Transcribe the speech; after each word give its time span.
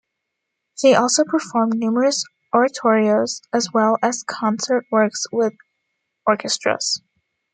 She 0.79 0.95
also 0.95 1.23
performed 1.23 1.75
numerous 1.77 2.23
oratorios 2.55 3.39
as 3.53 3.69
well 3.71 3.97
as 4.01 4.23
concert 4.25 4.87
works 4.91 5.25
with 5.31 5.53
orchestras. 6.25 7.03